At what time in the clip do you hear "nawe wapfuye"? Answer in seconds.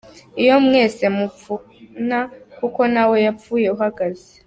2.93-3.67